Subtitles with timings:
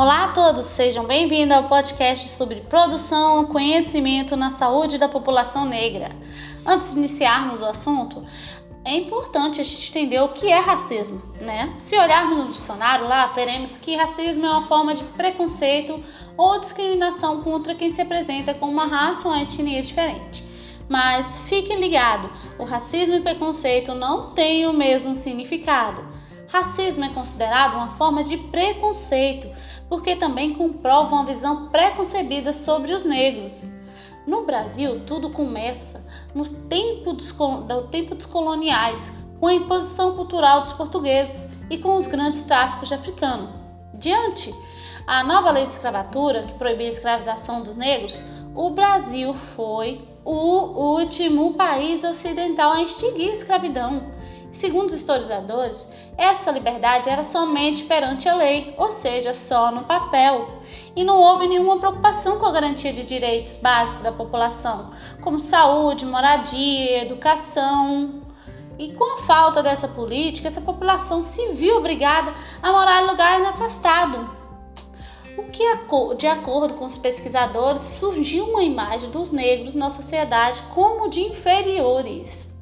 [0.00, 6.12] Olá a todos, sejam bem-vindos ao podcast sobre produção, conhecimento na saúde da população negra.
[6.64, 8.24] Antes de iniciarmos o assunto,
[8.84, 11.72] é importante a gente entender o que é racismo, né?
[11.78, 16.00] Se olharmos no dicionário lá, veremos que racismo é uma forma de preconceito
[16.36, 20.44] ou discriminação contra quem se apresenta com uma raça ou etnia diferente.
[20.88, 26.17] Mas fique ligado, o racismo e preconceito não têm o mesmo significado.
[26.48, 29.48] Racismo é considerado uma forma de preconceito,
[29.88, 33.70] porque também comprova uma visão preconcebida sobre os negros.
[34.26, 36.02] No Brasil, tudo começa
[36.34, 41.96] no tempo dos, do tempo dos coloniais, com a imposição cultural dos portugueses e com
[41.96, 43.52] os grandes tráficos de africano.
[43.94, 44.54] Diante
[45.06, 48.22] a nova lei de escravatura, que proibia a escravização dos negros,
[48.54, 54.07] o Brasil foi o último país ocidental a extinguir a escravidão.
[54.50, 60.48] Segundo os historiadores, essa liberdade era somente perante a lei, ou seja, só no papel,
[60.96, 66.06] e não houve nenhuma preocupação com a garantia de direitos básicos da população, como saúde,
[66.06, 68.22] moradia, educação.
[68.78, 72.32] E com a falta dessa política, essa população se viu obrigada
[72.62, 74.26] a morar em lugares afastados.
[75.36, 75.64] O que,
[76.16, 82.52] de acordo com os pesquisadores, surgiu uma imagem dos negros na sociedade como de inferiores.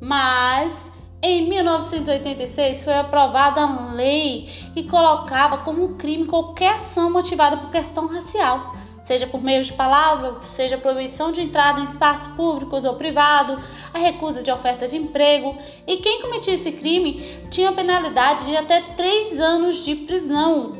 [0.00, 7.70] Mas em 1986 foi aprovada a lei que colocava como crime qualquer ação motivada por
[7.70, 12.94] questão racial, seja por meio de palavra, seja proibição de entrada em espaços públicos ou
[12.94, 13.58] privados,
[13.92, 18.80] a recusa de oferta de emprego, e quem cometia esse crime tinha penalidade de até
[18.96, 20.77] três anos de prisão.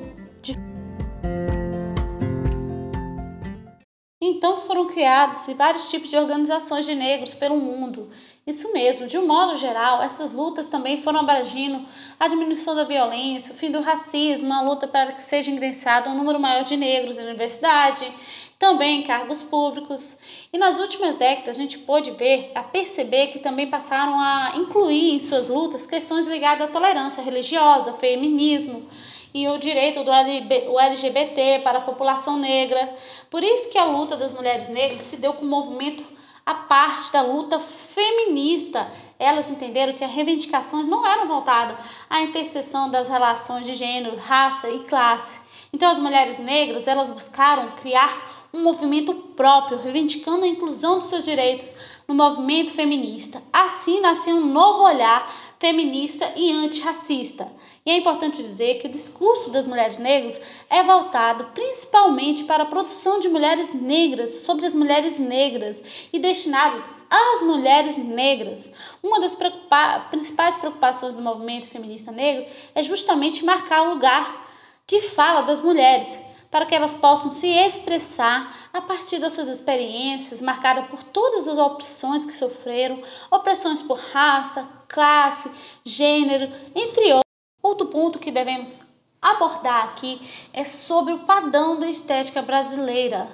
[4.38, 8.08] Então foram criados vários tipos de organizações de negros pelo mundo
[8.48, 11.84] isso mesmo, de um modo geral, essas lutas também foram abrangindo
[12.18, 16.14] a diminuição da violência, o fim do racismo, a luta para que seja ingressado um
[16.14, 18.10] número maior de negros na universidade,
[18.58, 20.16] também em cargos públicos.
[20.50, 25.12] E nas últimas décadas a gente pôde ver, a perceber que também passaram a incluir
[25.12, 28.88] em suas lutas questões ligadas à tolerância religiosa, feminismo
[29.32, 32.94] e o direito do LGBT para a população negra.
[33.30, 36.04] Por isso que a luta das mulheres negras se deu com um movimento
[36.44, 38.90] a parte da luta feminista.
[39.18, 41.76] Elas entenderam que as reivindicações não eram voltadas
[42.08, 45.40] à interseção das relações de gênero, raça e classe.
[45.72, 51.22] Então as mulheres negras, elas buscaram criar um movimento próprio, reivindicando a inclusão dos seus
[51.22, 51.74] direitos
[52.06, 53.42] no movimento feminista.
[53.52, 57.48] Assim nasceu um novo olhar feminista e antirracista.
[57.84, 62.66] E é importante dizer que o discurso das mulheres negras é voltado principalmente para a
[62.66, 65.82] produção de mulheres negras sobre as mulheres negras
[66.12, 68.70] e destinados às mulheres negras.
[69.02, 74.46] Uma das preocupa principais preocupações do movimento feminista negro é justamente marcar o lugar
[74.86, 76.18] de fala das mulheres,
[76.50, 81.58] para que elas possam se expressar a partir das suas experiências, marcadas por todas as
[81.58, 85.50] opressões que sofreram, opressões por raça, classe,
[85.84, 87.28] gênero, entre outros.
[87.62, 88.82] Outro ponto que devemos
[89.20, 90.20] abordar aqui
[90.52, 93.28] é sobre o padrão da estética brasileira,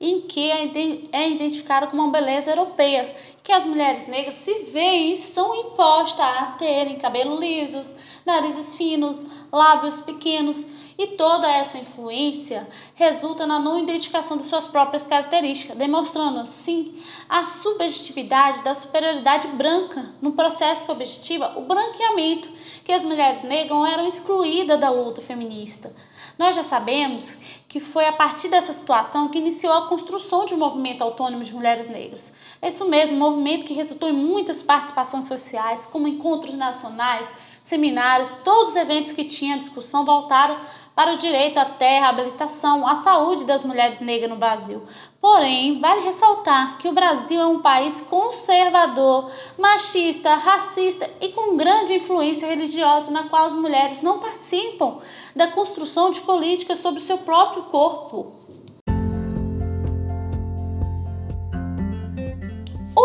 [0.00, 5.16] em que é identificada como uma beleza europeia, que as mulheres negras se veem e
[5.16, 10.64] são impostas a terem cabelo lisos, narizes finos, lábios pequenos
[10.96, 17.44] e toda essa influência resulta na não identificação de suas próprias características, demonstrando assim a
[17.44, 22.48] subjetividade da superioridade branca no processo que objetiva o branqueamento,
[22.84, 25.92] que as mulheres negras eram excluídas da luta feminista.
[26.38, 30.58] Nós já sabemos que foi a partir dessa situação que iniciou a construção de um
[30.58, 32.32] movimento autônomo de mulheres negras.
[32.62, 37.28] É isso mesmo, um movimento que resultou em muitas participações sociais, como encontros nacionais,
[37.68, 40.56] seminários, todos os eventos que tinham discussão voltaram
[40.94, 44.82] para o direito à terra, à habilitação, à saúde das mulheres negras no Brasil.
[45.20, 51.94] Porém, vale ressaltar que o Brasil é um país conservador, machista, racista e com grande
[51.94, 54.98] influência religiosa, na qual as mulheres não participam
[55.36, 58.32] da construção de políticas sobre o seu próprio corpo.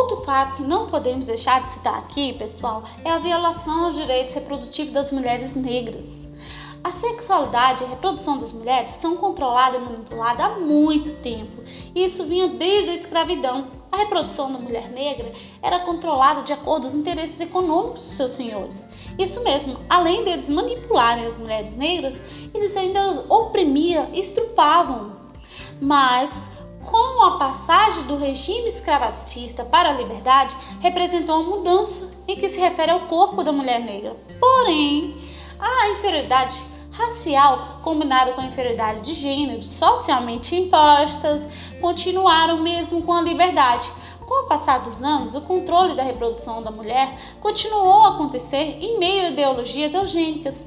[0.04, 4.34] Outro fato que não podemos deixar de citar aqui, pessoal, é a violação aos direitos
[4.34, 6.28] reprodutivos das mulheres negras.
[6.84, 11.64] A sexualidade e a reprodução das mulheres são controladas e manipuladas há muito tempo.
[11.96, 13.68] Isso vinha desde a escravidão.
[13.90, 18.32] A reprodução da mulher negra era controlada de acordo com os interesses econômicos dos seus
[18.32, 18.86] senhores.
[19.18, 22.22] Isso mesmo, além deles manipularem as mulheres negras,
[22.54, 25.14] eles ainda as oprimiam e estrupavam.
[25.80, 26.50] Mas
[27.25, 32.92] a passagem do regime escravagista para a liberdade, representou uma mudança em que se refere
[32.92, 34.16] ao corpo da mulher negra.
[34.40, 35.16] Porém,
[35.60, 36.62] a inferioridade
[36.92, 41.46] racial, combinado com a inferioridade de gênero, socialmente impostas,
[41.81, 43.92] continuaram mesmo com a liberdade.
[44.28, 48.98] Com o passar dos anos, o controle da reprodução da mulher continuou a acontecer em
[48.98, 50.66] meio a ideologias eugênicas,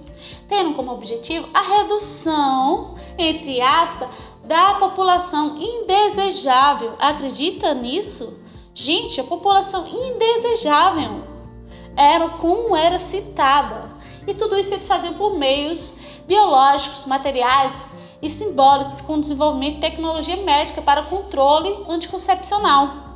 [0.48, 4.08] tendo como objetivo a redução, entre aspas,
[4.44, 6.94] da população indesejável.
[6.98, 8.38] Acredita nisso?
[8.74, 11.24] Gente, a população indesejável
[11.96, 13.90] era como era citada.
[14.26, 15.94] E tudo isso eles faziam por meios
[16.26, 17.72] biológicos, materiais
[18.20, 23.06] e simbólicos com o desenvolvimento de tecnologia médica para controle anticoncepcional.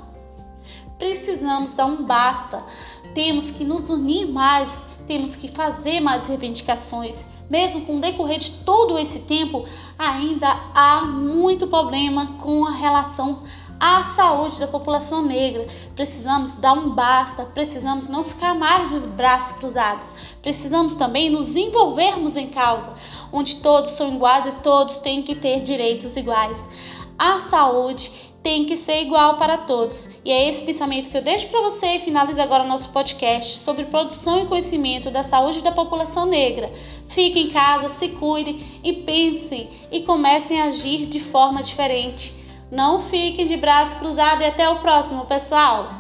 [0.98, 2.62] Precisamos dar um basta.
[3.14, 7.24] Temos que nos unir mais, temos que fazer mais reivindicações.
[7.48, 9.66] Mesmo com o decorrer de todo esse tempo,
[9.98, 13.42] ainda há muito problema com a relação
[13.80, 15.66] à saúde da população negra.
[15.96, 20.12] Precisamos dar um basta, precisamos não ficar mais de braços cruzados.
[20.42, 22.94] Precisamos também nos envolvermos em causa,
[23.32, 26.62] onde todos são iguais e todos têm que ter direitos iguais.
[27.18, 30.08] A saúde tem que ser igual para todos.
[30.24, 33.58] E é esse pensamento que eu deixo para você e finalizo agora o nosso podcast
[33.58, 36.72] sobre produção e conhecimento da saúde da população negra.
[37.08, 42.34] Fiquem em casa, se cuidem e pensem e comecem a agir de forma diferente.
[42.70, 45.99] Não fiquem de braço cruzado e até o próximo, pessoal!